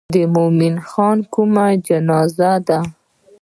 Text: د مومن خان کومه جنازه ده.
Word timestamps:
د 0.15 0.17
مومن 0.35 0.75
خان 0.89 1.17
کومه 1.33 1.65
جنازه 1.87 2.51
ده. 2.67 2.79